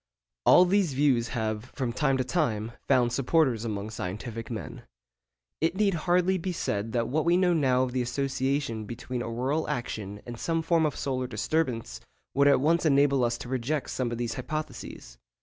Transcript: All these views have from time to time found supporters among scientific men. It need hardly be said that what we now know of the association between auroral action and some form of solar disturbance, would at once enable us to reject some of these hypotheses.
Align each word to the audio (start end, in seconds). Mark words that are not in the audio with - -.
All 0.47 0.65
these 0.65 0.93
views 0.95 1.27
have 1.27 1.65
from 1.75 1.93
time 1.93 2.17
to 2.17 2.23
time 2.23 2.71
found 2.87 3.13
supporters 3.13 3.63
among 3.63 3.91
scientific 3.91 4.49
men. 4.49 4.81
It 5.61 5.75
need 5.75 5.93
hardly 5.93 6.39
be 6.39 6.51
said 6.53 6.91
that 6.93 7.07
what 7.07 7.23
we 7.23 7.37
now 7.37 7.53
know 7.53 7.83
of 7.83 7.91
the 7.91 8.01
association 8.01 8.85
between 8.85 9.21
auroral 9.21 9.69
action 9.69 10.19
and 10.25 10.39
some 10.39 10.63
form 10.63 10.87
of 10.87 10.95
solar 10.95 11.27
disturbance, 11.27 12.01
would 12.33 12.47
at 12.47 12.59
once 12.61 12.83
enable 12.83 13.23
us 13.23 13.37
to 13.37 13.47
reject 13.47 13.91
some 13.91 14.11
of 14.11 14.17
these 14.17 14.33
hypotheses. 14.33 15.19